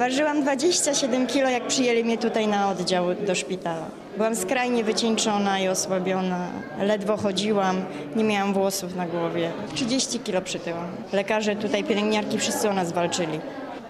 Ważyłam 0.00 0.42
27 0.42 1.26
kilo, 1.26 1.48
jak 1.48 1.66
przyjęli 1.66 2.04
mnie 2.04 2.18
tutaj 2.18 2.48
na 2.48 2.70
oddział 2.70 3.14
do 3.14 3.34
szpitala. 3.34 3.86
Byłam 4.16 4.36
skrajnie 4.36 4.84
wycieńczona 4.84 5.60
i 5.60 5.68
osłabiona. 5.68 6.46
Ledwo 6.78 7.16
chodziłam, 7.16 7.84
nie 8.16 8.24
miałam 8.24 8.52
włosów 8.52 8.96
na 8.96 9.06
głowie. 9.06 9.52
30 9.74 10.18
kilo 10.18 10.42
przytyłam. 10.42 10.86
Lekarze 11.12 11.56
tutaj, 11.56 11.84
pielęgniarki, 11.84 12.38
wszyscy 12.38 12.70
o 12.70 12.72
nas 12.72 12.92
walczyli. 12.92 13.40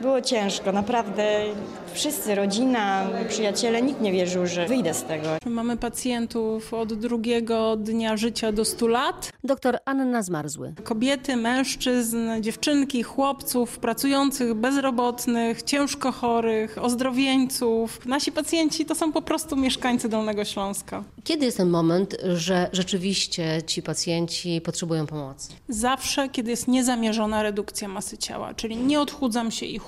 Było 0.00 0.20
ciężko, 0.20 0.72
naprawdę. 0.72 1.44
Wszyscy, 1.92 2.34
rodzina, 2.34 3.06
przyjaciele, 3.28 3.82
nikt 3.82 4.00
nie 4.00 4.12
wierzył, 4.12 4.46
że 4.46 4.66
wyjdę 4.66 4.94
z 4.94 5.04
tego. 5.04 5.28
Mamy 5.46 5.76
pacjentów 5.76 6.74
od 6.74 6.94
drugiego 6.94 7.76
dnia 7.76 8.16
życia 8.16 8.52
do 8.52 8.64
100 8.64 8.86
lat. 8.86 9.32
Doktor 9.44 9.78
Anna 9.84 10.22
Zmarzły. 10.22 10.74
Kobiety, 10.84 11.36
mężczyzn, 11.36 12.30
dziewczynki, 12.40 13.02
chłopców, 13.02 13.78
pracujących, 13.78 14.54
bezrobotnych, 14.54 15.62
ciężko 15.62 16.12
chorych, 16.12 16.78
ozdrowieńców. 16.84 18.06
Nasi 18.06 18.32
pacjenci 18.32 18.84
to 18.86 18.94
są 18.94 19.12
po 19.12 19.22
prostu 19.22 19.56
mieszkańcy 19.56 20.08
Dolnego 20.08 20.44
Śląska. 20.44 21.04
Kiedy 21.24 21.44
jest 21.44 21.56
ten 21.56 21.70
moment, 21.70 22.16
że 22.34 22.70
rzeczywiście 22.72 23.62
ci 23.66 23.82
pacjenci 23.82 24.60
potrzebują 24.60 25.06
pomocy? 25.06 25.52
Zawsze, 25.68 26.28
kiedy 26.28 26.50
jest 26.50 26.68
niezamierzona 26.68 27.42
redukcja 27.42 27.88
masy 27.88 28.18
ciała, 28.18 28.54
czyli 28.54 28.76
nie 28.76 29.00
odchudzam 29.00 29.50
się 29.50 29.66
i 29.66 29.78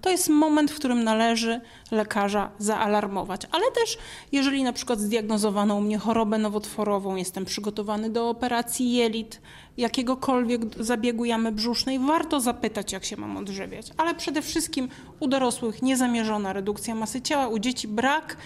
to 0.00 0.10
jest 0.10 0.28
moment, 0.28 0.70
w 0.70 0.76
którym 0.76 1.04
należy 1.04 1.60
lekarza 1.90 2.50
zaalarmować. 2.58 3.42
Ale 3.52 3.70
też, 3.70 3.98
jeżeli 4.32 4.62
na 4.62 4.72
przykład 4.72 5.00
zdiagnozowano 5.00 5.76
u 5.76 5.80
mnie 5.80 5.98
chorobę 5.98 6.38
nowotworową, 6.38 7.16
jestem 7.16 7.44
przygotowany 7.44 8.10
do 8.10 8.28
operacji 8.28 8.92
jelit, 8.92 9.40
jakiegokolwiek 9.76 10.60
zabiegu 10.84 11.24
jamy 11.24 11.52
brzusznej, 11.52 11.98
warto 11.98 12.40
zapytać, 12.40 12.92
jak 12.92 13.04
się 13.04 13.16
mam 13.16 13.36
odżywiać. 13.36 13.90
Ale 13.96 14.14
przede 14.14 14.42
wszystkim 14.42 14.88
u 15.20 15.28
dorosłych 15.28 15.82
niezamierzona 15.82 16.52
redukcja 16.52 16.94
masy 16.94 17.22
ciała, 17.22 17.48
u 17.48 17.58
dzieci 17.58 17.88
brak 17.88 18.36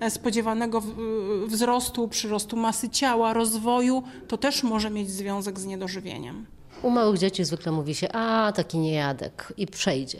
e, 0.00 0.10
spodziewanego 0.10 0.82
wzrostu, 1.46 2.08
przyrostu 2.08 2.56
masy 2.56 2.88
ciała, 2.88 3.32
rozwoju, 3.32 4.02
to 4.28 4.36
też 4.36 4.62
może 4.62 4.90
mieć 4.90 5.10
związek 5.10 5.58
z 5.58 5.66
niedożywieniem. 5.66 6.57
U 6.82 6.90
małych 6.90 7.18
dzieci 7.18 7.44
zwykle 7.44 7.72
mówi 7.72 7.94
się, 7.94 8.08
a 8.12 8.52
taki 8.52 8.78
niejadek 8.78 9.52
i 9.56 9.66
przejdzie. 9.66 10.18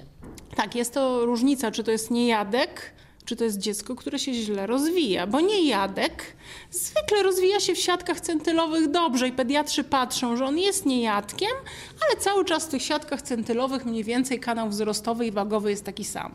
Tak, 0.56 0.74
jest 0.74 0.94
to 0.94 1.26
różnica, 1.26 1.70
czy 1.70 1.84
to 1.84 1.90
jest 1.90 2.10
niejadek, 2.10 2.92
czy 3.28 3.36
to 3.36 3.44
jest 3.44 3.58
dziecko, 3.58 3.96
które 3.96 4.18
się 4.18 4.34
źle 4.34 4.66
rozwija, 4.66 5.26
bo 5.26 5.40
niejadek 5.40 6.36
zwykle 6.70 7.22
rozwija 7.22 7.60
się 7.60 7.74
w 7.74 7.78
siatkach 7.78 8.20
centylowych 8.20 8.90
dobrze 8.90 9.28
i 9.28 9.32
pediatrzy 9.32 9.84
patrzą, 9.84 10.36
że 10.36 10.44
on 10.44 10.58
jest 10.58 10.86
niejadkiem, 10.86 11.50
ale 12.06 12.20
cały 12.20 12.44
czas 12.44 12.66
w 12.66 12.68
tych 12.68 12.82
siatkach 12.82 13.22
centylowych 13.22 13.86
mniej 13.86 14.04
więcej 14.04 14.40
kanał 14.40 14.68
wzrostowy 14.68 15.26
i 15.26 15.30
wagowy 15.30 15.70
jest 15.70 15.84
taki 15.84 16.04
sam. 16.04 16.34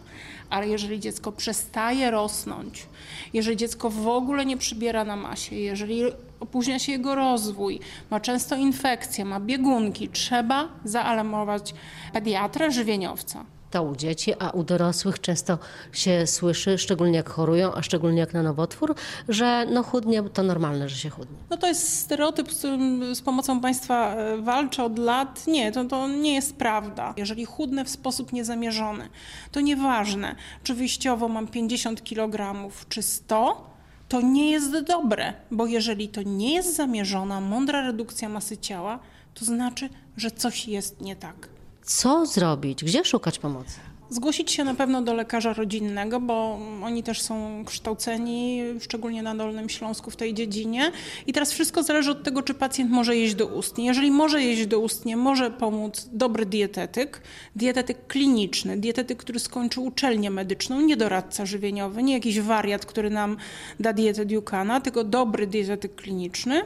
Ale 0.50 0.68
jeżeli 0.68 1.00
dziecko 1.00 1.32
przestaje 1.32 2.12
rosnąć, 2.12 2.88
jeżeli 3.34 3.58
dziecko 3.58 3.90
w 3.90 4.08
ogóle 4.08 4.46
nie 4.46 4.58
przybiera 4.58 5.04
na 5.04 5.16
masie, 5.16 5.56
jeżeli 5.56 6.04
opóźnia 6.40 6.80
się 6.80 6.92
jego 6.92 7.16
rozwój, 7.16 7.80
ma 8.10 8.20
często 8.20 8.56
infekcje, 8.56 9.26
ma 9.26 9.40
biegunki, 9.40 10.10
trzeba 10.10 10.68
zaalarmować 10.86 11.74
pediatrę, 12.14 12.72
żywieniowca 12.72 13.46
to 13.74 13.84
u 13.84 13.96
dzieci, 13.96 14.34
a 14.40 14.50
u 14.50 14.64
dorosłych 14.64 15.22
często 15.22 15.58
się 15.92 16.28
słyszy, 16.28 16.78
szczególnie 16.78 17.18
jak 17.18 17.30
chorują, 17.30 17.74
a 17.74 17.82
szczególnie 17.82 18.20
jak 18.20 18.34
na 18.34 18.44
nowotwór, 18.44 18.96
że 19.30 19.66
no 19.66 19.84
chudnie 19.84 20.24
to 20.24 20.44
normalne, 20.44 20.90
że 20.90 20.96
się 20.98 21.10
chudnie. 21.10 21.38
No 21.50 21.58
to 21.58 21.68
jest 21.68 22.00
stereotyp, 22.00 22.52
z 22.52 22.58
którym 22.58 23.16
z 23.16 23.22
pomocą 23.22 23.60
państwa 23.60 24.16
e, 24.16 24.38
walczę 24.38 24.84
od 24.84 25.00
lat. 25.00 25.48
Nie, 25.48 25.72
to, 25.72 25.86
to 25.86 26.08
nie 26.08 26.34
jest 26.34 26.56
prawda. 26.56 27.14
Jeżeli 27.18 27.46
chudnę 27.46 27.86
w 27.86 27.90
sposób 27.90 28.34
niezamierzony, 28.34 29.10
to 29.52 29.62
nieważne, 29.62 30.36
czy 30.64 30.74
wyjściowo 30.74 31.28
mam 31.28 31.48
50 31.48 32.04
kg, 32.04 32.54
czy 32.90 33.02
100 33.02 33.74
to 34.10 34.22
nie 34.22 34.52
jest 34.52 34.80
dobre, 34.80 35.34
bo 35.52 35.66
jeżeli 35.66 36.10
to 36.10 36.22
nie 36.22 36.54
jest 36.54 36.76
zamierzona, 36.76 37.42
mądra 37.42 37.82
redukcja 37.82 38.30
masy 38.30 38.58
ciała, 38.58 39.00
to 39.34 39.46
znaczy, 39.46 39.90
że 40.18 40.32
coś 40.32 40.68
jest 40.68 41.02
nie 41.02 41.16
tak. 41.16 41.53
Co 41.86 42.26
zrobić? 42.26 42.84
Gdzie 42.84 43.06
szukać 43.06 43.40
pomocy? 43.40 43.80
Zgłosić 44.10 44.52
się 44.52 44.64
na 44.64 44.76
pewno 44.76 45.02
do 45.02 45.14
lekarza 45.14 45.54
rodzinnego, 45.54 46.20
bo 46.20 46.60
oni 46.84 47.04
też 47.04 47.22
są 47.22 47.66
kształceni, 47.66 48.62
szczególnie 48.80 49.24
na 49.24 49.36
Dolnym 49.36 49.70
Śląsku 49.70 50.12
w 50.12 50.16
tej 50.16 50.34
dziedzinie. 50.34 50.92
I 51.28 51.34
teraz 51.34 51.52
wszystko 51.52 51.84
zależy 51.84 52.12
od 52.12 52.24
tego, 52.24 52.42
czy 52.42 52.54
pacjent 52.54 52.92
może 52.92 53.16
jeść 53.16 53.36
doustnie. 53.36 53.86
Jeżeli 53.86 54.12
może 54.12 54.42
jeść 54.42 54.66
doustnie, 54.66 55.18
może 55.18 55.52
pomóc 55.52 56.10
dobry 56.12 56.46
dietetyk, 56.46 57.22
dietetyk 57.56 58.08
kliniczny, 58.08 58.78
dietetyk, 58.78 59.18
który 59.18 59.40
skończył 59.40 59.86
uczelnię 59.86 60.32
medyczną, 60.32 60.82
nie 60.82 60.98
doradca 60.98 61.46
żywieniowy, 61.46 62.04
nie 62.04 62.14
jakiś 62.14 62.42
wariat, 62.42 62.86
który 62.86 63.10
nam 63.10 63.38
da 63.80 63.94
dietę 63.94 64.26
Ducana, 64.26 64.82
tylko 64.82 65.04
dobry 65.04 65.48
dietetyk 65.48 65.96
kliniczny 65.96 66.62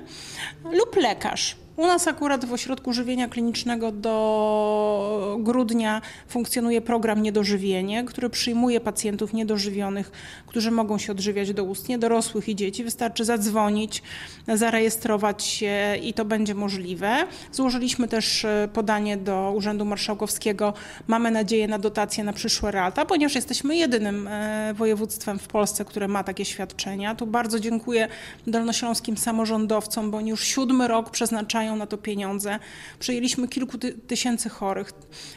lub 0.64 0.96
lekarz 0.96 1.56
u 1.78 1.88
nas 1.88 2.08
akurat 2.08 2.46
w 2.46 2.54
Ośrodku 2.54 2.94
Żywienia 2.94 3.28
Klinicznego 3.28 3.92
do 3.92 5.38
grudnia 5.40 6.02
funkcjonuje 6.28 6.82
program 6.82 7.22
Niedożywienie, 7.22 8.04
który 8.04 8.30
przyjmuje 8.30 8.80
pacjentów 8.80 9.34
niedożywionych, 9.34 10.12
którzy 10.48 10.72
mogą 10.72 10.98
się 10.98 11.12
odżywiać 11.12 11.54
doustnie, 11.54 12.00
dorosłych 12.00 12.50
i 12.50 12.56
dzieci. 12.56 12.84
Wystarczy 12.84 13.26
zadzwonić, 13.26 14.04
zarejestrować 14.48 15.44
się 15.44 15.96
i 16.04 16.14
to 16.14 16.26
będzie 16.26 16.56
możliwe. 16.56 17.18
Złożyliśmy 17.52 18.08
też 18.08 18.46
e, 18.46 18.70
podanie 18.74 19.18
do 19.18 19.54
Urzędu 19.56 19.86
Marszałkowskiego. 19.86 20.74
Mamy 21.08 21.32
nadzieję 21.32 21.68
na 21.68 21.80
dotacje 21.80 22.24
na 22.24 22.34
przyszłe 22.34 22.72
lata, 22.72 23.06
ponieważ 23.06 23.36
jesteśmy 23.36 23.76
jedynym 23.76 24.28
e, 24.28 24.74
województwem 24.74 25.40
w 25.40 25.48
Polsce, 25.48 25.86
które 25.86 26.08
ma 26.08 26.24
takie 26.24 26.46
świadczenia. 26.46 27.16
Tu 27.16 27.28
bardzo 27.28 27.60
dziękuję 27.60 28.08
dolnośląskim 28.48 29.18
samorządowcom, 29.18 30.12
bo 30.12 30.18
oni 30.18 30.30
już 30.30 30.44
siódmy 30.44 30.88
rok 30.88 31.10
przeznaczają 31.10 31.67
mają 31.68 31.78
na 31.78 31.88
to 31.88 31.98
pieniądze. 31.98 32.60
Przyjęliśmy 33.00 33.48
kilku 33.48 33.78
ty 33.78 33.94
tysięcy 33.94 34.50
chorych 34.50 34.92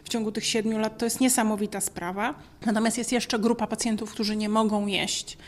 w 0.04 0.08
ciągu 0.08 0.32
tych 0.32 0.46
siedmiu 0.46 0.78
lat. 0.78 0.98
To 0.98 1.04
jest 1.06 1.20
niesamowita 1.20 1.80
sprawa. 1.80 2.34
Natomiast 2.66 2.98
jest 2.98 3.12
jeszcze 3.12 3.38
grupa 3.38 3.66
pacjentów, 3.66 4.12
którzy 4.12 4.36
nie 4.36 4.48
mogą 4.48 4.86
jeść. 4.86 5.38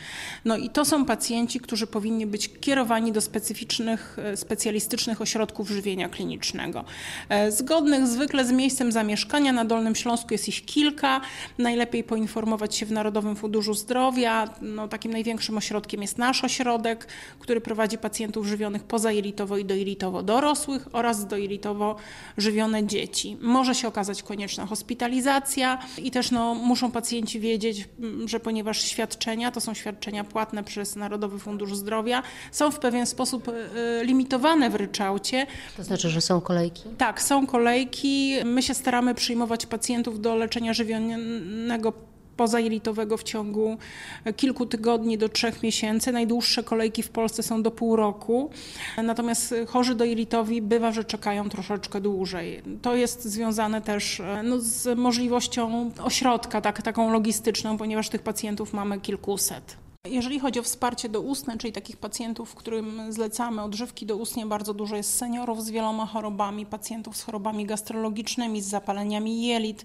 No 0.44 0.56
i 0.56 0.70
to 0.70 0.84
są 0.84 1.04
pacjenci, 1.04 1.60
którzy 1.60 1.87
powinni 1.87 2.26
być 2.26 2.50
kierowani 2.60 3.12
do 3.12 3.20
specyficznych, 3.20 4.16
e, 4.19 4.37
specjalistycznych 4.37 5.20
ośrodków 5.20 5.69
żywienia 5.69 6.09
klinicznego. 6.09 6.84
E, 7.28 7.53
zgodnych 7.53 8.06
zwykle 8.06 8.44
z 8.44 8.53
miejscem 8.53 8.93
zamieszkania 8.93 9.53
na 9.53 9.64
Dolnym 9.64 9.94
Śląsku 9.94 10.34
jest 10.34 10.49
ich 10.49 10.64
kilka. 10.64 11.20
Najlepiej 11.59 12.04
poinformować 12.04 12.76
się 12.76 12.87
w 12.87 12.93
Narodowym 12.93 13.37
Funduszu 13.37 13.75
Zdrowia. 13.75 14.54
No, 14.62 14.88
takim 14.88 15.12
największym 15.12 15.56
ośrodkiem 15.56 16.03
jest 16.03 16.19
nasz 16.19 16.44
ośrodek, 16.44 17.06
który 17.38 17.60
prowadzi 17.60 17.99
pacjentów 17.99 18.47
żywionych 18.47 18.82
pozajelitowo 18.82 19.59
i 19.59 19.64
dojelitowo 19.64 20.22
dorosłych 20.22 20.72
dorosłych 20.72 20.94
oraz 20.94 21.27
dojelitowo 21.27 21.97
żywione 22.38 22.87
dzieci. 22.87 23.37
Może 23.41 23.75
się 23.75 23.88
okazać 23.88 24.22
konieczna 24.22 24.66
hospitalizacja 24.66 25.78
i 25.99 26.10
też 26.10 26.31
no, 26.31 26.55
muszą 26.55 26.91
pacjenci 26.91 27.41
wiedzieć, 27.41 27.88
mm, 27.99 28.28
że 28.28 28.41
ponieważ 28.41 28.82
świadczenia 28.82 29.50
to 29.50 29.61
są 29.61 29.75
świadczenia 29.75 30.25
płatne 30.25 30.65
przez 30.65 30.97
Narodowy 30.97 31.38
Fundusz 31.38 31.75
Zdrowia, 31.75 32.22
są 32.53 32.71
w 32.71 32.78
pewien 32.78 33.06
sposób 33.06 33.49
y, 33.49 33.53
limitowane 34.05 34.71
w 34.71 34.75
ryczałcie. 34.75 35.47
To 35.77 35.84
znaczy, 35.84 36.09
że 36.09 36.21
są 36.21 36.41
kolejki? 36.41 36.82
Tak, 36.99 37.22
są 37.22 37.47
kolejki. 37.47 38.34
My 38.44 38.62
się 38.62 38.75
staramy 38.75 39.15
przyjmować 39.15 39.66
pacjentów 39.66 40.21
do 40.21 40.37
leczenia 40.37 40.72
żywionego 40.72 42.12
pozajelitowego 42.37 43.16
w 43.16 43.22
ciągu 43.22 43.76
kilku 44.37 44.66
tygodni 44.66 45.19
do 45.19 45.28
trzech 45.28 45.62
miesięcy. 45.62 46.12
Najdłuższe 46.12 46.62
kolejki 46.62 47.03
w 47.03 47.10
Polsce 47.10 47.43
są 47.43 47.62
do 47.62 47.70
pół 47.70 47.97
roku. 47.97 48.50
Natomiast 49.03 49.54
chorzy 49.69 49.94
dojelitowi 49.94 50.62
bywa, 50.62 50.93
że 50.93 51.04
czekają 51.04 51.48
troszeczkę 51.48 52.00
dłużej. 52.00 52.62
To 52.82 52.97
jest 52.97 53.25
związane 53.25 53.82
też 53.82 54.22
no, 54.44 54.60
z 54.60 54.98
możliwością 54.98 55.91
ośrodka, 56.03 56.60
tak, 56.60 56.82
taką 56.82 57.12
logistyczną, 57.12 57.78
ponieważ 57.78 58.09
tych 58.09 58.22
pacjentów 58.22 58.73
mamy 58.73 59.00
kilkuset. 59.00 59.81
Jeżeli 60.06 60.40
chodzi 60.40 60.60
o 60.60 60.62
wsparcie 60.62 61.08
doustne, 61.08 61.58
czyli 61.58 61.72
takich 61.72 61.96
pacjentów, 61.96 62.54
którym 62.54 63.12
zlecamy 63.12 63.62
odżywki 63.62 64.06
doustnie, 64.06 64.46
bardzo 64.46 64.75
dużo 64.75 64.96
jest 64.96 65.16
seniorów 65.16 65.64
z 65.64 65.70
wieloma 65.70 66.06
chorobami, 66.06 66.66
pacjentów 66.66 67.16
z 67.16 67.22
chorobami 67.22 67.66
gastrologicznymi, 67.66 68.62
z 68.62 68.66
zapaleniami 68.66 69.46
jelit, 69.46 69.84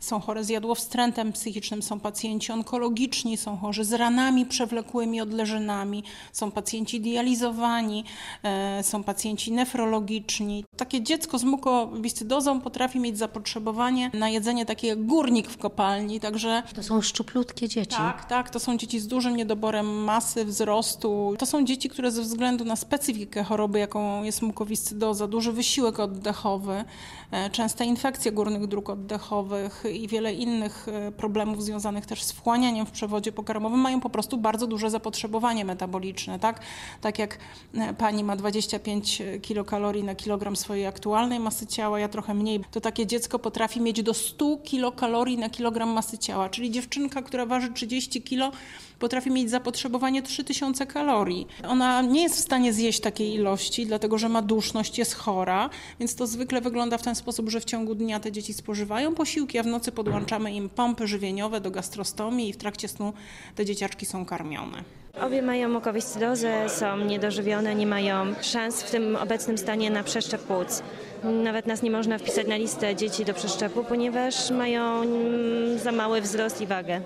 są 0.00 0.20
chore 0.20 0.44
z 0.44 0.48
jadłowstrętem 0.48 1.32
psychicznym, 1.32 1.82
są 1.82 2.00
pacjenci 2.00 2.52
onkologiczni, 2.52 3.36
są 3.36 3.56
chorzy 3.56 3.84
z 3.84 3.92
ranami 3.92 4.46
przewlekłymi, 4.46 5.20
odleżynami, 5.20 6.04
są 6.32 6.50
pacjenci 6.50 7.00
dializowani, 7.00 8.04
e, 8.42 8.82
są 8.82 9.04
pacjenci 9.04 9.52
nefrologiczni. 9.52 10.64
Takie 10.82 11.02
dziecko 11.02 11.38
z 11.38 11.44
mukowiscydozą 11.44 12.60
potrafi 12.60 13.00
mieć 13.00 13.18
zapotrzebowanie 13.18 14.10
na 14.14 14.28
jedzenie 14.28 14.66
takie 14.66 14.88
jak 14.88 15.06
górnik 15.06 15.50
w 15.50 15.58
kopalni, 15.58 16.20
także 16.20 16.62
To 16.74 16.82
są 16.82 17.02
szczuplutkie 17.02 17.68
dzieci. 17.68 17.96
tak, 17.96 18.24
tak, 18.24 18.50
to 18.50 18.60
są 18.60 18.76
dzieci 18.76 19.00
z 19.00 19.06
dużym 19.06 19.36
niedoborem 19.36 20.04
masy, 20.04 20.44
wzrostu. 20.44 21.34
To 21.38 21.46
są 21.46 21.64
dzieci, 21.64 21.88
które 21.88 22.10
ze 22.10 22.22
względu 22.22 22.64
na 22.64 22.76
specyfikę 22.76 23.44
choroby, 23.44 23.78
jaką 23.78 24.22
jest 24.22 24.42
mukowiscydoza, 24.42 25.26
duży 25.26 25.52
wysiłek 25.52 26.00
oddechowy, 26.00 26.84
e, 27.30 27.50
częste 27.50 27.84
infekcje 27.84 28.32
górnych 28.32 28.66
dróg 28.66 28.90
oddechowych 28.90 29.84
i 29.92 30.08
wiele 30.08 30.32
innych 30.34 30.86
e, 30.88 31.12
problemów 31.12 31.64
związanych 31.64 32.06
też 32.06 32.22
z 32.22 32.32
wchłanianiem 32.32 32.86
w 32.86 32.90
przewodzie 32.90 33.32
pokarmowym, 33.32 33.80
mają 33.80 34.00
po 34.00 34.10
prostu 34.10 34.38
bardzo 34.38 34.66
duże 34.66 34.90
zapotrzebowanie 34.90 35.64
metaboliczne, 35.64 36.38
tak? 36.38 36.60
Tak 37.00 37.18
jak 37.18 37.38
e, 37.74 37.94
pani 37.94 38.24
ma 38.24 38.36
25 38.36 39.22
kilokalorii 39.42 40.04
na 40.04 40.14
kilogram 40.14 40.56
swojej 40.72 40.86
aktualnej 40.86 41.40
masy 41.40 41.66
ciała, 41.66 42.00
ja 42.00 42.08
trochę 42.08 42.34
mniej, 42.34 42.60
to 42.70 42.80
takie 42.80 43.06
dziecko 43.06 43.38
potrafi 43.38 43.80
mieć 43.80 44.02
do 44.02 44.14
100 44.14 44.56
kilokalorii 44.56 45.38
na 45.38 45.50
kilogram 45.50 45.88
masy 45.88 46.18
ciała, 46.18 46.48
czyli 46.48 46.70
dziewczynka, 46.70 47.22
która 47.22 47.46
waży 47.46 47.72
30 47.72 48.22
kilo, 48.22 48.52
potrafi 48.98 49.30
mieć 49.30 49.50
zapotrzebowanie 49.50 50.22
3000 50.22 50.86
kalorii. 50.86 51.46
Ona 51.68 52.02
nie 52.02 52.22
jest 52.22 52.36
w 52.36 52.40
stanie 52.40 52.72
zjeść 52.72 53.00
takiej 53.00 53.34
ilości, 53.34 53.86
dlatego 53.86 54.18
że 54.18 54.28
ma 54.28 54.42
duszność, 54.42 54.98
jest 54.98 55.14
chora, 55.14 55.70
więc 56.00 56.14
to 56.14 56.26
zwykle 56.26 56.60
wygląda 56.60 56.98
w 56.98 57.02
ten 57.02 57.14
sposób, 57.14 57.50
że 57.50 57.60
w 57.60 57.64
ciągu 57.64 57.94
dnia 57.94 58.20
te 58.20 58.32
dzieci 58.32 58.54
spożywają 58.54 59.14
posiłki, 59.14 59.58
a 59.58 59.62
w 59.62 59.66
nocy 59.66 59.92
podłączamy 59.92 60.52
im 60.52 60.68
pompy 60.68 61.06
żywieniowe 61.06 61.60
do 61.60 61.70
gastrostomii 61.70 62.48
i 62.48 62.52
w 62.52 62.56
trakcie 62.56 62.88
snu 62.88 63.12
te 63.54 63.64
dzieciaczki 63.64 64.06
są 64.06 64.24
karmione. 64.24 65.01
Obie 65.20 65.42
mają 65.42 65.68
mukowiscydozę, 65.68 66.68
są 66.68 66.96
niedożywione, 66.98 67.74
nie 67.74 67.86
mają 67.86 68.34
szans 68.42 68.82
w 68.82 68.90
tym 68.90 69.16
obecnym 69.16 69.58
stanie 69.58 69.90
na 69.90 70.02
przeszczep 70.02 70.42
płuc. 70.42 70.82
Nawet 71.24 71.66
nas 71.66 71.82
nie 71.82 71.90
można 71.90 72.18
wpisać 72.18 72.46
na 72.46 72.56
listę 72.56 72.96
dzieci 72.96 73.24
do 73.24 73.34
przeszczepu, 73.34 73.84
ponieważ 73.84 74.50
mają 74.50 75.02
mm, 75.02 75.78
za 75.78 75.92
mały 75.92 76.20
wzrost 76.20 76.60
i 76.60 76.66
wagę. 76.66 77.00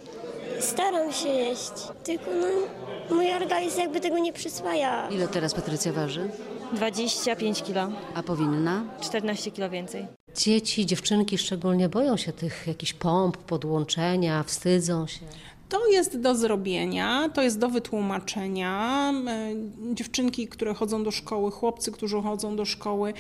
Staram 0.61 1.12
się 1.12 1.29
jeść, 1.29 1.73
tylko 2.05 2.25
no, 2.41 3.17
mój 3.17 3.32
organizm 3.32 3.81
jakby 3.81 4.00
tego 4.00 4.19
nie 4.19 4.32
przyswaja. 4.32 5.09
Ile 5.09 5.29
teraz 5.29 5.55
Patrycja 5.55 5.93
waży? 5.93 6.29
25 6.73 7.62
kg, 7.62 7.93
A 8.14 8.23
powinna? 8.23 8.85
14 9.00 9.50
kg 9.50 9.70
więcej. 9.73 10.06
Dzieci, 10.37 10.87
dziewczynki 10.87 11.38
szczególnie 11.38 11.88
boją 11.88 12.17
się 12.17 12.32
tych 12.32 12.67
jakichś 12.67 12.93
pomp, 12.93 13.37
podłączenia, 13.37 14.43
wstydzą 14.43 15.06
się. 15.06 15.20
To 15.69 15.87
jest 15.87 16.21
do 16.21 16.35
zrobienia, 16.35 17.29
to 17.29 17.43
jest 17.43 17.59
do 17.59 17.69
wytłumaczenia. 17.69 19.13
E, 19.29 19.95
Dziewczynki, 19.95 20.49
które 20.49 20.75
chodzą 20.75 21.05
do 21.05 21.11
szkoły, 21.11 21.51
chłopcy, 21.51 21.93
którzy 21.93 22.23
chodzą 22.23 22.57
do 22.57 22.65
szkoły, 22.65 23.13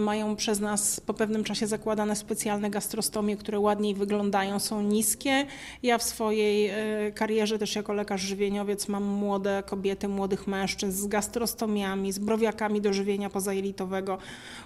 mają 0.00 0.36
przez 0.36 0.60
nas 0.60 1.00
po 1.00 1.14
pewnym 1.14 1.44
czasie 1.44 1.66
zakładane 1.66 2.16
specjalne 2.16 2.70
gastrostomie, 2.70 3.36
które 3.36 3.60
ładniej 3.60 3.94
wyglądają, 3.94 4.58
są 4.58 4.82
niskie. 4.82 5.46
Ja 5.82 5.98
w 5.98 6.02
swojej 6.02 6.66
e, 6.66 7.12
karierze 7.12 7.58
też 7.58 7.76
jako 7.76 7.92
lekarz 7.92 8.20
żywieniowiec 8.20 8.88
mam 8.88 9.04
młode 9.04 9.62
kobiety, 9.66 10.08
młodych 10.08 10.46
mężczyzn 10.46 11.02
z 11.02 11.06
gastrostomiami, 11.06 12.12
z 12.12 12.18
browiakami 12.18 12.80
do 12.80 12.92
żywienia 12.92 13.30
pozajelitowego, 13.30 14.18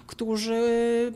którzy 0.07 0.61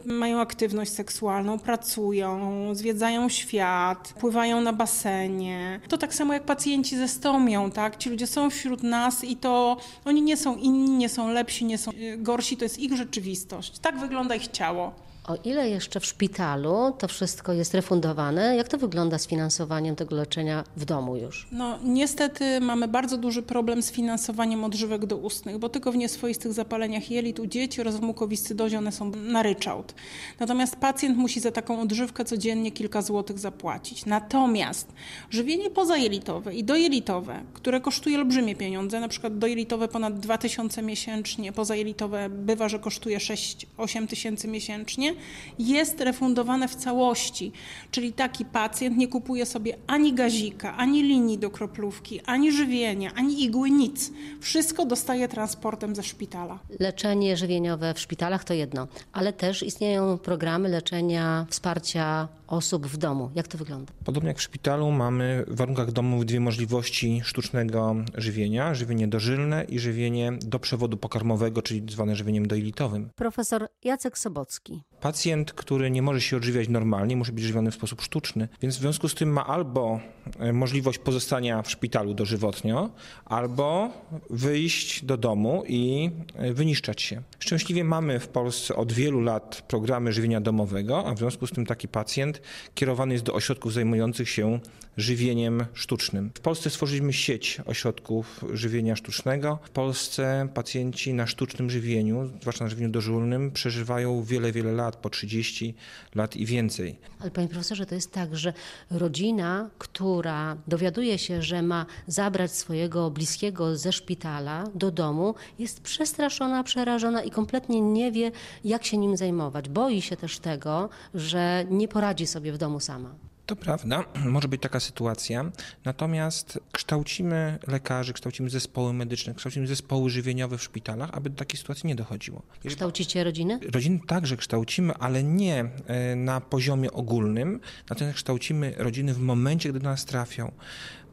mają 0.06 0.40
aktywność 0.40 0.92
seksualną, 0.92 1.60
pracują, 1.60 2.52
zwiedzają 2.76 3.30
świat, 3.30 4.14
pływają 4.20 4.62
na 4.62 4.74
basenie. 4.74 5.80
To 5.88 5.98
tak 5.98 6.11
samo 6.14 6.34
jak 6.34 6.44
pacjenci 6.44 6.98
ze 6.98 7.08
stomią, 7.08 7.72
tak? 7.72 7.98
Ci 7.98 8.10
ludzie 8.10 8.28
są 8.28 8.50
wśród 8.50 8.84
nas 8.84 9.24
i 9.24 9.36
to 9.36 9.78
oni 10.06 10.22
nie 10.22 10.38
są 10.38 10.56
inni, 10.56 10.90
nie 10.92 11.10
są 11.10 11.28
lepsi, 11.28 11.66
nie 11.66 11.78
są 11.78 11.92
y, 11.92 12.18
gorsi, 12.18 12.58
to 12.58 12.66
jest 12.66 12.80
ich 12.80 12.98
rzeczywistość. 12.98 13.80
Tak 13.80 14.00
wygląda 14.00 14.36
ich 14.36 14.48
ciało. 14.48 14.94
O 15.28 15.36
ile 15.44 15.70
jeszcze 15.70 16.00
w 16.00 16.06
szpitalu 16.06 16.92
to 16.98 17.08
wszystko 17.08 17.54
jest 17.54 17.74
refundowane? 17.74 18.56
Jak 18.56 18.68
to 18.68 18.78
wygląda 18.78 19.18
z 19.18 19.28
finansowaniem 19.28 19.96
tego 19.96 20.16
leczenia 20.16 20.64
w 20.78 20.86
domu 20.86 21.16
już? 21.18 21.48
No, 21.52 21.80
niestety 21.84 22.62
mamy 22.62 22.88
bardzo 22.88 23.18
duży 23.18 23.44
problem 23.44 23.82
z 23.82 23.92
finansowaniem 23.92 24.64
odżywek 24.64 25.06
doustnych, 25.06 25.58
bo 25.58 25.70
tylko 25.70 25.92
w 25.92 25.96
nieswoistych 25.96 26.54
zapaleniach 26.54 27.12
jelit 27.12 27.40
u 27.40 27.48
dzieci 27.48 27.82
oraz 27.82 27.96
w 27.96 28.02
mukowiscydozie 28.02 28.78
one 28.78 28.92
są 28.92 29.10
na 29.10 29.44
ryczałt. 29.44 29.96
Natomiast 30.40 30.76
pacjent 30.76 31.18
musi 31.18 31.40
za 31.40 31.52
taką 31.52 31.82
odżywkę 31.82 32.26
codziennie 32.26 32.72
kilka 32.72 33.02
złotych 33.02 33.40
zapłacić. 33.40 34.06
Natomiast 34.06 34.94
żywienie 35.30 35.70
pozajelitowe 35.70 36.56
i 36.56 36.64
dojelitowe, 36.64 37.44
które 37.54 37.82
kosztuje 37.82 38.18
olbrzymie 38.18 38.56
pieniądze, 38.56 39.00
na 39.00 39.08
przykład 39.08 39.38
dojelitowe 39.38 39.88
ponad 39.88 40.20
2000 40.20 40.82
miesięcznie, 40.82 41.52
pozajelitowe 41.52 42.30
bywa, 42.30 42.70
że 42.70 42.80
kosztuje 42.80 43.18
6-8 43.18 44.08
tysięcy 44.08 44.48
miesięcznie, 44.48 45.11
jest 45.60 46.02
refundowane 46.02 46.68
w 46.68 46.76
całości. 46.76 47.52
Czyli 47.92 48.14
taki 48.14 48.46
pacjent 48.46 48.98
nie 48.98 49.08
kupuje 49.08 49.46
sobie 49.46 49.78
ani 49.88 50.14
gazika, 50.14 50.78
ani 50.78 51.04
linii 51.04 51.38
do 51.38 51.50
kroplówki, 51.50 52.22
ani 52.26 52.52
żywienia, 52.52 53.12
ani 53.16 53.44
igły, 53.44 53.72
nic. 53.72 54.12
Wszystko 54.40 54.86
dostaje 54.86 55.28
transportem 55.28 55.96
ze 55.96 56.04
szpitala. 56.04 56.60
Leczenie 56.80 57.38
żywieniowe 57.38 57.94
w 57.94 58.00
szpitalach 58.00 58.44
to 58.44 58.54
jedno, 58.54 58.88
ale 59.14 59.34
też 59.34 59.64
istnieją 59.64 60.18
programy 60.18 60.70
leczenia, 60.70 61.46
wsparcia 61.50 62.28
osób 62.52 62.88
w 62.88 62.98
domu. 62.98 63.30
Jak 63.36 63.48
to 63.48 63.58
wygląda? 63.58 63.94
Podobnie 64.06 64.28
jak 64.28 64.38
w 64.38 64.42
szpitalu 64.42 64.92
mamy 64.92 65.46
w 65.48 65.56
warunkach 65.56 65.92
domowych 65.92 66.26
dwie 66.26 66.40
możliwości 66.40 67.22
sztucznego 67.24 67.96
żywienia. 68.16 68.74
Żywienie 68.74 69.08
dożylne 69.08 69.64
i 69.64 69.80
żywienie 69.80 70.32
do 70.42 70.60
przewodu 70.60 70.98
pokarmowego, 70.98 71.62
czyli 71.62 71.92
zwane 71.92 72.16
żywieniem 72.16 72.48
doilitowym. 72.48 73.10
Profesor 73.16 73.68
Jacek 73.84 74.18
Sobocki. 74.18 74.84
Pacjent, 75.02 75.54
który 75.54 75.92
nie 75.92 76.02
może 76.02 76.22
się 76.22 76.38
odżywiać 76.38 76.70
normalnie, 76.70 77.16
musi 77.16 77.32
być 77.32 77.44
żywiony 77.44 77.72
w 77.72 77.76
sposób 77.76 78.02
sztuczny, 78.02 78.48
więc 78.62 78.78
w 78.78 78.80
związku 78.80 79.10
z 79.10 79.16
tym 79.16 79.30
ma 79.30 79.48
albo 79.48 80.00
e, 80.40 80.54
możliwość 80.54 81.00
pozostania 81.00 81.62
w 81.62 81.72
szpitalu 81.72 82.14
dożywotnio, 82.14 82.90
albo 83.26 83.90
wyjść 84.30 85.06
do 85.06 85.18
domu 85.18 85.64
i 85.68 86.12
e, 86.36 86.54
wyniszczać 86.54 87.02
się. 87.02 87.22
Szczęśliwie 87.40 87.84
mamy 87.84 88.20
w 88.20 88.28
Polsce 88.28 88.76
od 88.76 88.94
wielu 88.94 89.22
lat 89.22 89.64
programy 89.68 90.14
żywienia 90.14 90.42
domowego, 90.42 91.06
a 91.06 91.14
w 91.14 91.18
związku 91.18 91.48
z 91.48 91.52
tym 91.52 91.66
taki 91.66 91.88
pacjent 91.88 92.41
kierowany 92.76 93.14
jest 93.14 93.26
do 93.26 93.34
ośrodków 93.34 93.74
zajmujących 93.74 94.30
się 94.30 94.60
żywieniem 94.98 95.66
sztucznym. 95.74 96.32
W 96.36 96.40
Polsce 96.40 96.70
stworzyliśmy 96.70 97.14
sieć 97.14 97.62
ośrodków 97.66 98.46
żywienia 98.54 98.96
sztucznego. 98.96 99.60
W 99.64 99.70
Polsce 99.70 100.48
pacjenci 100.54 101.14
na 101.14 101.28
sztucznym 101.28 101.70
żywieniu, 101.70 102.30
zwłaszcza 102.42 102.64
na 102.64 102.70
żywieniu 102.70 102.90
dożylnym, 102.90 103.52
przeżywają 103.52 104.24
wiele, 104.24 104.52
wiele 104.52 104.72
lat, 104.72 104.96
po 104.96 105.10
30 105.10 105.76
lat 106.16 106.36
i 106.36 106.46
więcej. 106.46 107.00
Ale 107.20 107.32
panie 107.32 107.48
profesorze, 107.48 107.86
to 107.86 107.96
jest 107.96 108.12
tak, 108.12 108.38
że 108.38 108.54
rodzina, 108.92 109.70
która 109.78 110.58
dowiaduje 110.68 111.18
się, 111.18 111.42
że 111.42 111.62
ma 111.62 111.86
zabrać 112.08 112.52
swojego 112.52 113.12
bliskiego 113.12 113.78
ze 113.78 113.92
szpitala 113.92 114.64
do 114.76 114.92
domu, 114.92 115.36
jest 115.60 115.82
przestraszona, 115.82 116.64
przerażona 116.64 117.24
i 117.24 117.32
kompletnie 117.32 117.82
nie 117.82 118.12
wie, 118.12 118.32
jak 118.64 118.86
się 118.86 118.98
nim 118.98 119.18
zajmować. 119.18 119.70
Boi 119.70 120.02
się 120.02 120.18
też 120.18 120.40
tego, 120.40 120.90
że 121.14 121.66
nie 121.70 121.88
poradzi 121.88 122.28
sobie 122.32 122.54
w 122.54 122.58
domu 122.58 122.80
sama. 122.80 123.31
To 123.52 123.56
prawda, 123.56 124.04
może 124.26 124.48
być 124.48 124.62
taka 124.62 124.80
sytuacja, 124.80 125.52
natomiast 125.86 126.60
kształcimy 126.72 127.60
lekarzy, 127.68 128.14
kształcimy 128.14 128.50
zespoły 128.50 128.94
medyczne, 128.94 129.34
kształcimy 129.34 129.68
zespoły 129.68 130.10
żywieniowe 130.10 130.58
w 130.58 130.64
szpitalach, 130.64 131.10
aby 131.14 131.30
do 131.30 131.36
takiej 131.36 131.60
sytuacji 131.60 131.88
nie 131.88 131.96
dochodziło. 131.96 132.42
Kształcicie 132.68 133.24
rodziny? 133.24 133.60
Rodziny 133.72 134.00
także 134.08 134.38
kształcimy, 134.38 134.94
ale 134.94 135.24
nie 135.24 135.70
e, 135.88 136.16
na 136.16 136.42
poziomie 136.42 136.92
ogólnym, 136.92 137.60
natomiast 137.90 138.16
kształcimy 138.16 138.74
rodziny 138.78 139.14
w 139.14 139.20
momencie, 139.20 139.70
gdy 139.70 139.80
do 139.80 139.90
nas 139.90 140.06
trafią. 140.06 140.52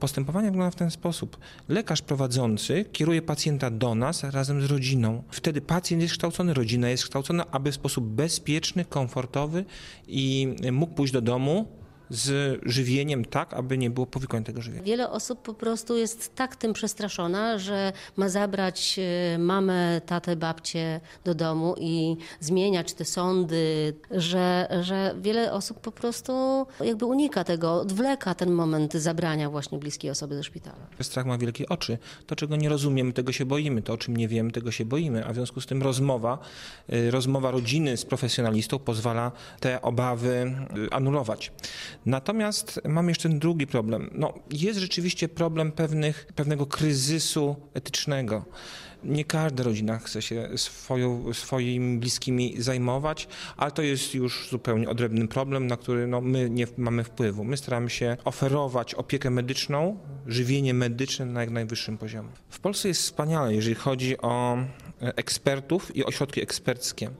Postępowanie 0.00 0.50
wygląda 0.50 0.70
w 0.70 0.74
ten 0.74 0.90
sposób. 0.90 1.38
Lekarz 1.68 2.02
prowadzący 2.02 2.84
kieruje 2.92 3.22
pacjenta 3.22 3.70
do 3.70 3.94
nas 3.94 4.24
razem 4.24 4.62
z 4.62 4.64
rodziną. 4.64 5.22
Wtedy 5.30 5.60
pacjent 5.60 6.02
jest 6.02 6.12
kształcony, 6.12 6.54
rodzina 6.54 6.88
jest 6.88 7.04
kształcona, 7.04 7.50
aby 7.50 7.72
w 7.72 7.74
sposób 7.74 8.04
bezpieczny, 8.04 8.84
komfortowy 8.84 9.64
i 10.08 10.54
mógł 10.72 10.94
pójść 10.94 11.12
do 11.12 11.20
domu 11.20 11.77
z 12.10 12.60
żywieniem 12.62 13.24
tak, 13.24 13.54
aby 13.54 13.78
nie 13.78 13.90
było 13.90 14.06
powikłań 14.06 14.44
tego 14.44 14.62
żywienia. 14.62 14.82
Wiele 14.82 15.10
osób 15.10 15.42
po 15.42 15.54
prostu 15.54 15.96
jest 15.96 16.34
tak 16.34 16.56
tym 16.56 16.72
przestraszona, 16.72 17.58
że 17.58 17.92
ma 18.16 18.28
zabrać 18.28 18.98
e, 19.34 19.38
mamę, 19.38 20.00
tatę, 20.06 20.36
babcię 20.36 21.00
do 21.24 21.34
domu 21.34 21.74
i 21.78 22.16
zmieniać 22.40 22.92
te 22.92 23.04
sądy, 23.04 23.94
że, 24.10 24.68
że 24.82 25.14
wiele 25.20 25.52
osób 25.52 25.80
po 25.80 25.92
prostu 25.92 26.66
jakby 26.84 27.04
unika 27.04 27.44
tego, 27.44 27.80
odwleka 27.80 28.34
ten 28.34 28.50
moment 28.50 28.94
zabrania 28.94 29.50
właśnie 29.50 29.78
bliskiej 29.78 30.10
osoby 30.10 30.36
ze 30.36 30.44
szpitala. 30.44 30.86
Strach 31.00 31.26
ma 31.26 31.38
wielkie 31.38 31.68
oczy. 31.68 31.98
To, 32.26 32.36
czego 32.36 32.56
nie 32.56 32.68
rozumiemy, 32.68 33.12
tego 33.12 33.32
się 33.32 33.46
boimy. 33.46 33.82
To, 33.82 33.92
o 33.92 33.98
czym 33.98 34.16
nie 34.16 34.28
wiemy, 34.28 34.50
tego 34.50 34.70
się 34.70 34.84
boimy. 34.84 35.26
A 35.26 35.32
w 35.32 35.34
związku 35.34 35.60
z 35.60 35.66
tym 35.66 35.82
rozmowa, 35.82 36.38
y, 36.92 37.10
rozmowa 37.10 37.50
rodziny 37.50 37.96
z 37.96 38.04
profesjonalistą 38.04 38.78
pozwala 38.78 39.32
te 39.60 39.82
obawy 39.82 40.54
y, 40.86 40.90
anulować. 40.90 41.52
Natomiast 42.06 42.80
mam 42.88 43.08
jeszcze 43.08 43.28
drugi 43.28 43.66
problem. 43.66 44.10
No, 44.14 44.34
jest 44.50 44.78
rzeczywiście 44.78 45.28
problem 45.28 45.72
pewnych, 45.72 46.26
pewnego 46.34 46.66
kryzysu 46.66 47.56
etycznego. 47.74 48.44
Nie 49.04 49.24
każda 49.24 49.64
rodzina 49.64 49.98
chce 49.98 50.22
się 50.22 50.48
swoją, 50.56 51.34
swoimi 51.34 51.98
bliskimi 51.98 52.62
zajmować, 52.62 53.28
ale 53.56 53.70
to 53.70 53.82
jest 53.82 54.14
już 54.14 54.48
zupełnie 54.50 54.88
odrębny 54.88 55.28
problem, 55.28 55.66
na 55.66 55.76
który 55.76 56.06
no, 56.06 56.20
my 56.20 56.50
nie 56.50 56.66
mamy 56.76 57.04
wpływu. 57.04 57.44
My 57.44 57.56
staramy 57.56 57.90
się 57.90 58.16
oferować 58.24 58.94
opiekę 58.94 59.30
medyczną, 59.30 59.98
żywienie 60.26 60.74
medyczne 60.74 61.26
na 61.26 61.40
jak 61.40 61.50
najwyższym 61.50 61.98
poziomie. 61.98 62.28
W 62.48 62.60
Polsce 62.60 62.88
jest 62.88 63.02
wspaniale, 63.02 63.54
jeżeli 63.54 63.74
chodzi 63.74 64.18
o 64.18 64.58
ekspertów 65.00 65.96
i 65.96 66.04
ośrodki 66.04 66.42
eksperckie. 66.42 67.10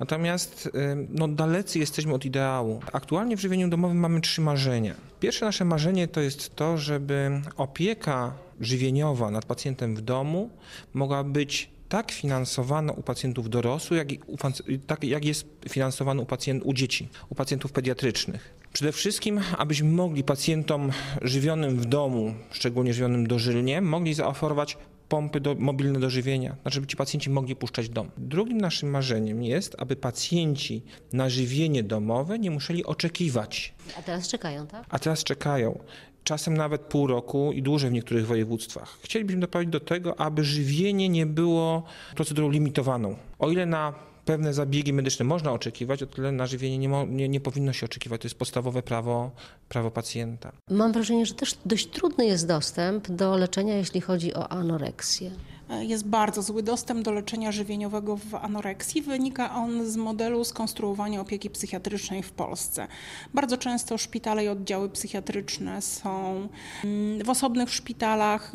Natomiast 0.00 0.70
e, 0.74 0.96
no, 1.10 1.28
dalecy 1.28 1.78
jesteśmy 1.78 2.14
od 2.14 2.24
ideału. 2.24 2.80
Aktualnie 2.92 3.36
w 3.36 3.40
żywieniu 3.40 3.68
domowym 3.68 3.98
mamy 3.98 4.20
trzy 4.20 4.40
marzenia. 4.40 4.94
Pierwsze 5.20 5.44
nasze 5.44 5.64
marzenie 5.64 6.08
to 6.08 6.20
jest 6.20 6.56
to, 6.56 6.78
żeby 6.78 7.30
opieka 7.56 8.32
żywieniowa 8.60 9.30
nad 9.30 9.44
pacjentem 9.44 9.96
w 9.96 10.00
domu 10.00 10.50
mogła 10.94 11.24
być 11.24 11.70
tak 11.88 12.12
finansowana 12.12 12.92
u 12.92 13.02
pacjentów 13.02 13.50
dorosłych, 13.50 13.98
jak, 13.98 14.12
i 14.12 14.20
u, 14.26 14.36
tak 14.86 15.04
jak 15.04 15.24
jest 15.24 15.46
finansowana 15.68 16.22
u, 16.22 16.26
pacjent, 16.26 16.62
u 16.64 16.72
dzieci, 16.72 17.08
u 17.28 17.34
pacjentów 17.34 17.72
pediatrycznych. 17.72 18.54
Przede 18.72 18.92
wszystkim, 18.92 19.40
abyśmy 19.58 19.90
mogli 19.90 20.24
pacjentom 20.24 20.90
żywionym 21.22 21.76
w 21.76 21.84
domu, 21.84 22.34
szczególnie 22.50 22.94
żywionym 22.94 23.26
dożylnie, 23.26 23.80
mogli 23.80 24.14
zaoferować 24.14 24.76
pompy 25.08 25.40
do, 25.40 25.54
mobilne 25.54 26.00
do 26.00 26.10
żywienia, 26.10 26.56
znaczy 26.62 26.74
żeby 26.74 26.86
ci 26.86 26.96
pacjenci 26.96 27.30
mogli 27.30 27.56
puszczać 27.56 27.88
dom. 27.88 28.10
Drugim 28.18 28.60
naszym 28.60 28.90
marzeniem 28.90 29.42
jest, 29.42 29.76
aby 29.78 29.96
pacjenci 29.96 30.82
na 31.12 31.30
żywienie 31.30 31.82
domowe 31.82 32.38
nie 32.38 32.50
musieli 32.50 32.84
oczekiwać 32.84 33.74
A 33.98 34.02
teraz 34.02 34.28
czekają, 34.28 34.66
tak? 34.66 34.86
a 34.88 34.98
teraz 34.98 35.24
czekają. 35.24 35.78
Czasem 36.24 36.56
nawet 36.56 36.80
pół 36.80 37.06
roku 37.06 37.52
i 37.52 37.62
dłużej 37.62 37.90
w 37.90 37.92
niektórych 37.92 38.26
województwach. 38.26 38.98
Chcielibyśmy 39.02 39.40
doprowadzić 39.40 39.72
do 39.72 39.80
tego, 39.80 40.20
aby 40.20 40.44
żywienie 40.44 41.08
nie 41.08 41.26
było 41.26 41.82
procedurą 42.14 42.50
limitowaną. 42.50 43.16
O 43.38 43.50
ile 43.50 43.66
na 43.66 43.94
pewne 44.24 44.54
zabiegi 44.54 44.92
medyczne 44.92 45.24
można 45.24 45.52
oczekiwać, 45.52 46.02
o 46.02 46.06
tyle 46.06 46.32
na 46.32 46.46
żywienie 46.46 46.78
nie, 46.78 47.06
nie, 47.06 47.28
nie 47.28 47.40
powinno 47.40 47.72
się 47.72 47.86
oczekiwać. 47.86 48.20
To 48.20 48.26
jest 48.26 48.38
podstawowe 48.38 48.82
prawo, 48.82 49.30
prawo 49.68 49.90
pacjenta. 49.90 50.52
Mam 50.70 50.92
wrażenie, 50.92 51.26
że 51.26 51.34
też 51.34 51.54
dość 51.66 51.86
trudny 51.86 52.26
jest 52.26 52.48
dostęp 52.48 53.10
do 53.10 53.36
leczenia, 53.36 53.76
jeśli 53.76 54.00
chodzi 54.00 54.34
o 54.34 54.48
anoreksję. 54.48 55.30
Jest 55.80 56.06
bardzo 56.06 56.42
zły 56.42 56.62
dostęp 56.62 57.02
do 57.02 57.12
leczenia 57.12 57.52
żywieniowego 57.52 58.16
w 58.16 58.34
anoreksji. 58.34 59.02
Wynika 59.02 59.54
on 59.54 59.86
z 59.86 59.96
modelu 59.96 60.44
skonstruowania 60.44 61.20
opieki 61.20 61.50
psychiatrycznej 61.50 62.22
w 62.22 62.32
Polsce. 62.32 62.86
Bardzo 63.34 63.58
często 63.58 63.98
szpitale 63.98 64.44
i 64.44 64.48
oddziały 64.48 64.90
psychiatryczne 64.90 65.82
są 65.82 66.48
mm, 66.84 67.24
w 67.24 67.30
osobnych 67.30 67.70
szpitalach, 67.70 68.52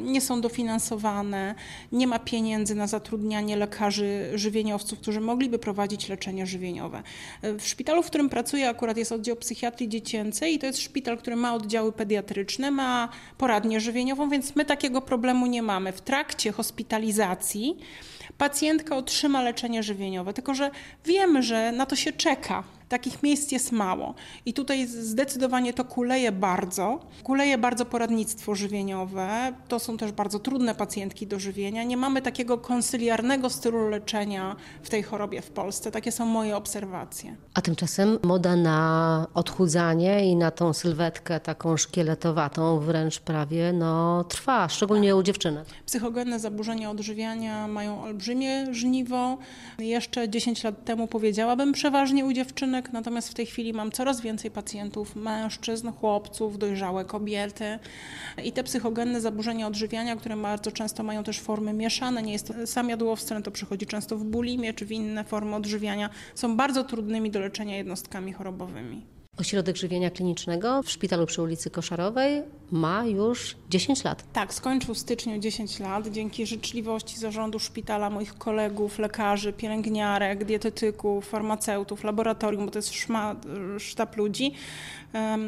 nie 0.00 0.20
są 0.20 0.40
dofinansowane, 0.40 1.54
nie 1.92 2.06
ma 2.06 2.18
pieniędzy 2.18 2.74
na 2.74 2.86
zatrudnianie 2.86 3.56
lekarzy 3.56 4.30
żywieniowców, 4.34 4.98
którzy 4.98 5.20
mogliby 5.20 5.58
prowadzić 5.58 6.08
leczenie 6.08 6.46
żywieniowe. 6.46 7.02
W 7.42 7.66
szpitalu, 7.66 8.02
w 8.02 8.06
którym 8.06 8.28
pracuję, 8.28 8.68
akurat 8.68 8.96
jest 8.96 9.12
oddział 9.12 9.36
psychiatrii 9.36 9.88
dziecięcej 9.88 10.54
i 10.54 10.58
to 10.58 10.66
jest 10.66 10.78
szpital, 10.78 11.18
który 11.18 11.36
ma 11.36 11.54
oddziały 11.54 11.92
pediatryczne, 11.92 12.70
ma 12.70 13.08
poradnię 13.38 13.80
żywieniową, 13.80 14.28
więc 14.28 14.56
my 14.56 14.64
takiego 14.64 15.00
problemu 15.00 15.46
nie 15.46 15.62
mamy. 15.62 15.92
W 15.92 16.00
trakcie 16.00 16.47
hospitalizacji 16.52 17.76
pacjentka 18.38 18.96
otrzyma 18.96 19.42
leczenie 19.42 19.82
żywieniowe, 19.82 20.34
tylko 20.34 20.54
że 20.54 20.70
wiemy, 21.04 21.42
że 21.42 21.72
na 21.72 21.86
to 21.86 21.96
się 21.96 22.12
czeka. 22.12 22.64
Takich 22.88 23.22
miejsc 23.22 23.52
jest 23.52 23.72
mało. 23.72 24.14
I 24.46 24.52
tutaj 24.52 24.86
zdecydowanie 24.86 25.72
to 25.72 25.84
kuleje 25.84 26.32
bardzo. 26.32 27.00
Kuleje 27.22 27.58
bardzo 27.58 27.84
poradnictwo 27.84 28.54
żywieniowe. 28.54 29.52
To 29.68 29.78
są 29.78 29.96
też 29.96 30.12
bardzo 30.12 30.38
trudne 30.38 30.74
pacjentki 30.74 31.26
do 31.26 31.38
żywienia. 31.38 31.84
Nie 31.84 31.96
mamy 31.96 32.22
takiego 32.22 32.58
konsyliarnego 32.58 33.50
stylu 33.50 33.88
leczenia 33.88 34.56
w 34.82 34.90
tej 34.90 35.02
chorobie 35.02 35.42
w 35.42 35.50
Polsce. 35.50 35.90
Takie 35.90 36.12
są 36.12 36.26
moje 36.26 36.56
obserwacje. 36.56 37.36
A 37.54 37.60
tymczasem 37.60 38.18
moda 38.22 38.56
na 38.56 39.26
odchudzanie 39.34 40.30
i 40.30 40.36
na 40.36 40.50
tą 40.50 40.72
sylwetkę 40.72 41.40
taką 41.40 41.76
szkieletowatą 41.76 42.80
wręcz 42.80 43.20
prawie 43.20 43.72
no, 43.72 44.24
trwa, 44.24 44.68
szczególnie 44.68 45.16
u 45.16 45.22
dziewczynek. 45.22 45.64
Psychogenne 45.86 46.40
zaburzenia 46.40 46.90
odżywiania 46.90 47.68
mają 47.68 48.02
olbrzymie 48.02 48.74
żniwo. 48.74 49.38
Jeszcze 49.78 50.28
10 50.28 50.64
lat 50.64 50.84
temu 50.84 51.06
powiedziałabym 51.06 51.72
przeważnie 51.72 52.24
u 52.24 52.32
dziewczynek, 52.32 52.77
natomiast 52.92 53.28
w 53.28 53.34
tej 53.34 53.46
chwili 53.46 53.72
mam 53.72 53.92
coraz 53.92 54.20
więcej 54.20 54.50
pacjentów, 54.50 55.16
mężczyzn, 55.16 55.90
chłopców, 55.92 56.58
dojrzałe 56.58 57.04
kobiety. 57.04 57.78
I 58.44 58.52
te 58.52 58.64
psychogenne 58.64 59.20
zaburzenia 59.20 59.66
odżywiania, 59.66 60.16
które 60.16 60.36
bardzo 60.36 60.72
często 60.72 61.02
mają 61.02 61.24
też 61.24 61.40
formy 61.40 61.72
mieszane, 61.72 62.22
nie 62.22 62.32
jest 62.32 62.48
to 62.48 62.66
sam 62.66 62.88
jadłowstręt, 62.88 63.44
to 63.44 63.50
przychodzi 63.50 63.86
często 63.86 64.16
w 64.16 64.24
bulimie 64.24 64.74
czy 64.74 64.86
w 64.86 64.92
inne 64.92 65.24
formy 65.24 65.56
odżywiania, 65.56 66.10
są 66.34 66.56
bardzo 66.56 66.84
trudnymi 66.84 67.30
do 67.30 67.40
leczenia 67.40 67.76
jednostkami 67.76 68.32
chorobowymi. 68.32 69.17
Ośrodek 69.38 69.76
żywienia 69.76 70.10
klinicznego 70.10 70.82
w 70.82 70.90
szpitalu 70.90 71.26
przy 71.26 71.42
ulicy 71.42 71.70
Koszarowej 71.70 72.42
ma 72.70 73.04
już 73.04 73.56
10 73.70 74.04
lat. 74.04 74.32
Tak, 74.32 74.54
skończył 74.54 74.94
w 74.94 74.98
styczniu 74.98 75.38
10 75.38 75.80
lat. 75.80 76.08
Dzięki 76.08 76.46
życzliwości 76.46 77.18
zarządu 77.18 77.58
szpitala, 77.58 78.10
moich 78.10 78.34
kolegów, 78.34 78.98
lekarzy, 78.98 79.52
pielęgniarek, 79.52 80.44
dietetyków, 80.44 81.28
farmaceutów, 81.28 82.04
laboratorium, 82.04 82.66
bo 82.66 82.70
to 82.70 82.78
jest 82.78 82.94
szma, 82.94 83.36
sztab 83.78 84.16
ludzi, 84.16 84.52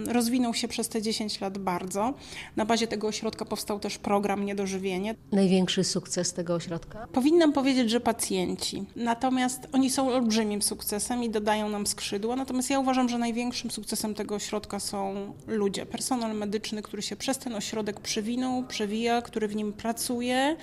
rozwinął 0.07 0.55
się 0.55 0.69
przez 0.69 0.89
te 0.89 1.03
10 1.03 1.41
lat 1.41 1.59
bardzo. 1.59 2.15
Na 2.57 2.65
bazie 2.65 2.87
tego 2.87 3.09
ośrodka 3.09 3.45
powstał 3.45 3.81
też 3.81 3.99
program 3.99 4.45
Niedożywienie. 4.45 5.15
Największy 5.33 5.85
sukces 5.85 6.33
tego 6.33 6.55
ośrodka? 6.55 7.07
Powinnam 7.13 7.53
powiedzieć, 7.53 7.91
że 7.91 8.01
pacjenci. 8.01 8.85
Natomiast 8.97 9.69
oni 9.73 9.91
są 9.91 10.09
olbrzymim 10.09 10.63
sukcesem 10.63 11.25
i 11.25 11.31
dodają 11.31 11.69
nam 11.69 11.87
skrzydła. 11.87 12.37
Natomiast 12.37 12.71
ja 12.71 12.79
uważam, 12.79 13.09
że 13.09 13.19
największym 13.19 13.71
sukcesem 13.71 13.80
tego 14.17 14.35
ośrodka 14.35 14.81
są 14.81 15.33
ludzie, 15.47 15.87
personel 15.87 16.37
medyczny, 16.37 16.83
który 16.83 17.03
się 17.03 17.17
przez 17.17 17.39
ten 17.39 17.55
ośrodek 17.55 18.01
przewinął, 18.01 18.63
przewija, 18.67 19.23
który 19.23 19.49
w 19.49 19.57
nim 19.57 19.73
pracuje, 19.73 20.57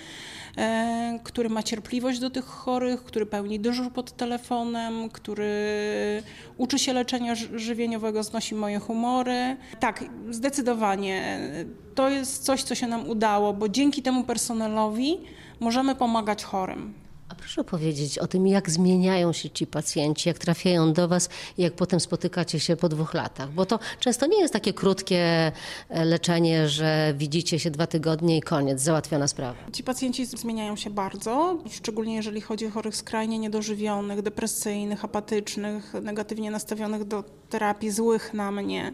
e, 0.58 1.20
który 1.24 1.50
ma 1.50 1.64
cierpliwość 1.64 2.20
do 2.20 2.30
tych 2.30 2.46
chorych, 2.46 3.04
który 3.04 3.26
pełni 3.26 3.60
dyżur 3.60 3.92
pod 3.94 4.18
telefonem, 4.18 5.10
który 5.10 5.54
uczy 6.58 6.80
się 6.80 6.94
leczenia 6.94 7.36
ży- 7.36 7.60
żywieniowego, 7.60 8.24
znosi 8.24 8.56
moje 8.56 8.80
humory. 8.80 9.58
Tak, 9.80 10.04
zdecydowanie. 10.30 11.40
To 11.96 12.10
jest 12.10 12.44
coś, 12.44 12.64
co 12.64 12.76
się 12.76 12.88
nam 12.88 13.10
udało, 13.10 13.54
bo 13.54 13.70
dzięki 13.70 14.02
temu 14.02 14.24
personelowi 14.24 15.18
możemy 15.60 15.96
pomagać 15.96 16.44
chorym. 16.44 17.07
A 17.30 17.36
proszę 17.36 17.64
powiedzieć 17.64 18.20
o 18.20 18.28
tym, 18.28 18.48
jak 18.48 18.70
zmieniają 18.70 19.34
się 19.34 19.50
ci 19.50 19.68
pacjenci, 19.68 20.30
jak 20.30 20.38
trafiają 20.38 20.94
do 20.94 21.08
Was 21.08 21.30
i 21.58 21.62
jak 21.62 21.74
potem 21.74 22.00
spotykacie 22.00 22.60
się 22.60 22.76
po 22.76 22.90
dwóch 22.90 23.14
latach. 23.14 23.52
Bo 23.52 23.66
to 23.66 23.80
często 24.00 24.28
nie 24.28 24.40
jest 24.40 24.54
takie 24.54 24.74
krótkie 24.74 25.52
e, 25.90 26.06
leczenie, 26.06 26.70
że 26.70 27.14
widzicie 27.18 27.60
się 27.60 27.72
dwa 27.72 27.88
tygodnie 27.88 28.38
i 28.38 28.42
koniec, 28.42 28.82
załatwiona 28.82 29.28
sprawa. 29.28 29.58
Ci 29.74 29.84
pacjenci 29.84 30.26
zmieniają 30.26 30.76
się 30.76 30.90
bardzo, 30.90 31.58
szczególnie 31.72 32.16
jeżeli 32.16 32.42
chodzi 32.42 32.66
o 32.66 32.72
chorych 32.72 32.96
skrajnie 32.96 33.40
niedożywionych, 33.40 34.22
depresyjnych, 34.22 35.06
apatycznych, 35.06 35.94
negatywnie 36.02 36.52
nastawionych 36.52 37.04
do 37.04 37.24
terapii, 37.48 37.92
złych 37.92 38.34
na 38.34 38.52
mnie. 38.52 38.94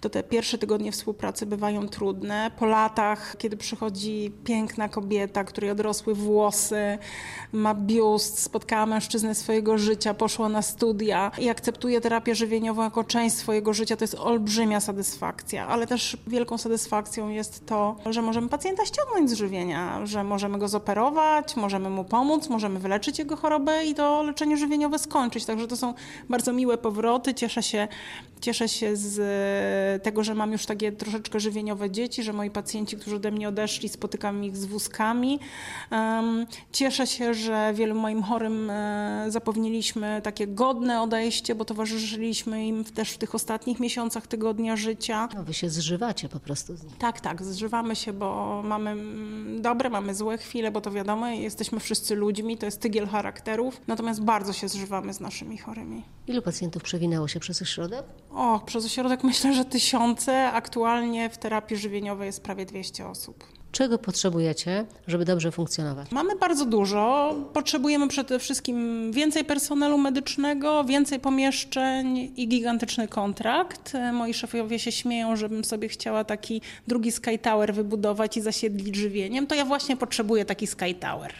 To 0.00 0.10
te 0.10 0.22
pierwsze 0.22 0.58
tygodnie 0.58 0.92
współpracy 0.92 1.46
bywają 1.46 1.88
trudne. 1.88 2.50
Po 2.58 2.66
latach, 2.66 3.36
kiedy 3.38 3.56
przychodzi 3.56 4.32
piękna 4.44 4.88
kobieta, 4.88 5.44
której 5.44 5.70
odrosły 5.70 6.14
włosy, 6.14 6.98
ma 7.52 7.74
biust, 7.74 8.38
spotkała 8.38 8.86
mężczyznę 8.86 9.34
swojego 9.34 9.78
życia, 9.78 10.14
poszła 10.14 10.48
na 10.48 10.62
studia 10.62 11.30
i 11.38 11.48
akceptuje 11.48 12.00
terapię 12.00 12.34
żywieniową 12.34 12.82
jako 12.82 13.04
część 13.04 13.36
swojego 13.36 13.72
życia, 13.72 13.96
to 13.96 14.04
jest 14.04 14.14
olbrzymia 14.14 14.80
satysfakcja, 14.80 15.66
ale 15.66 15.86
też 15.86 16.16
wielką 16.26 16.58
satysfakcją 16.58 17.28
jest 17.28 17.66
to, 17.66 17.96
że 18.06 18.22
możemy 18.22 18.48
pacjenta 18.48 18.84
ściągnąć 18.86 19.30
z 19.30 19.34
żywienia, 19.34 20.06
że 20.06 20.24
możemy 20.24 20.58
go 20.58 20.68
zoperować, 20.68 21.56
możemy 21.56 21.90
mu 21.90 22.04
pomóc, 22.04 22.48
możemy 22.48 22.78
wyleczyć 22.78 23.18
jego 23.18 23.36
chorobę 23.36 23.84
i 23.84 23.94
to 23.94 24.22
leczenie 24.22 24.56
żywieniowe 24.56 24.98
skończyć. 24.98 25.44
Także 25.44 25.66
to 25.68 25.76
są 25.76 25.94
bardzo 26.28 26.52
miłe 26.52 26.78
powroty. 26.78 27.34
Cieszę 27.34 27.62
się, 27.62 27.85
cieszę 28.40 28.68
się 28.68 28.96
z 28.96 29.18
e, 29.18 30.00
tego, 30.00 30.24
że 30.24 30.34
mam 30.34 30.52
już 30.52 30.66
takie 30.66 30.92
troszeczkę 30.92 31.40
żywieniowe 31.40 31.90
dzieci, 31.90 32.22
że 32.22 32.32
moi 32.32 32.50
pacjenci, 32.50 32.96
którzy 32.96 33.16
ode 33.16 33.30
mnie 33.30 33.48
odeszli, 33.48 33.88
spotykam 33.88 34.44
ich 34.44 34.56
z 34.56 34.64
wózkami. 34.64 35.38
Cieszę 36.72 37.06
się, 37.06 37.34
że 37.34 37.72
wielu 37.74 37.94
moim 37.94 38.22
chorym 38.22 38.70
e, 38.70 39.26
zapewniliśmy 39.28 40.20
takie 40.24 40.46
godne 40.46 41.02
odejście, 41.02 41.54
bo 41.54 41.64
towarzyszyliśmy 41.64 42.66
im 42.66 42.84
też 42.84 43.10
w 43.10 43.18
tych 43.18 43.34
ostatnich 43.34 43.80
miesiącach 43.80 44.26
tygodnia 44.26 44.76
życia. 44.76 45.28
No, 45.34 45.42
wy 45.42 45.54
się 45.54 45.70
zżywacie 45.70 46.28
po 46.28 46.40
prostu. 46.40 46.74
Tak, 46.98 47.20
tak, 47.20 47.42
zżywamy 47.42 47.96
się, 47.96 48.12
bo 48.12 48.62
mamy 48.64 48.90
mm, 48.90 49.62
dobre, 49.62 49.90
mamy 49.90 50.14
złe 50.14 50.38
chwile, 50.38 50.70
bo 50.70 50.80
to 50.80 50.90
wiadomo, 50.90 51.28
jesteśmy 51.28 51.80
wszyscy 51.80 52.14
ludźmi, 52.14 52.58
to 52.58 52.66
jest 52.66 52.80
tygiel 52.80 53.06
charakterów, 53.06 53.80
natomiast 53.86 54.22
bardzo 54.22 54.52
się 54.52 54.68
zżywamy 54.68 55.14
z 55.14 55.20
naszymi 55.20 55.58
chorymi. 55.58 56.02
Ilu 56.26 56.42
pacjentów 56.42 56.82
przewinęło 56.82 57.28
się 57.28 57.40
przez 57.40 57.62
ośrodek? 57.76 58.04
O, 58.30 58.60
przez 58.66 58.84
ośrodek 58.84 59.24
myślę, 59.24 59.54
że 59.54 59.64
tysiące. 59.64 60.52
Aktualnie 60.52 61.30
w 61.30 61.38
terapii 61.38 61.76
żywieniowej 61.76 62.26
jest 62.26 62.42
prawie 62.42 62.66
200 62.66 63.06
osób. 63.08 63.44
Czego 63.72 63.98
potrzebujecie, 63.98 64.86
żeby 65.06 65.24
dobrze 65.24 65.52
funkcjonować? 65.52 66.10
Mamy 66.10 66.36
bardzo 66.36 66.64
dużo. 66.66 67.34
Potrzebujemy 67.52 68.08
przede 68.08 68.38
wszystkim 68.38 69.12
więcej 69.12 69.44
personelu 69.44 69.98
medycznego, 69.98 70.84
więcej 70.84 71.20
pomieszczeń 71.20 72.32
i 72.36 72.48
gigantyczny 72.48 73.08
kontrakt. 73.08 73.92
Moi 74.12 74.34
szefowie 74.34 74.78
się 74.78 74.92
śmieją, 74.92 75.36
żebym 75.36 75.64
sobie 75.64 75.88
chciała 75.88 76.24
taki 76.24 76.60
drugi 76.86 77.12
Sky 77.12 77.38
Tower 77.38 77.74
wybudować 77.74 78.36
i 78.36 78.40
zasiedlić 78.40 78.96
żywieniem. 78.96 79.46
To 79.46 79.54
ja 79.54 79.64
właśnie 79.64 79.96
potrzebuję 79.96 80.44
taki 80.44 80.66
Sky 80.66 80.94
Tower. 80.94 81.32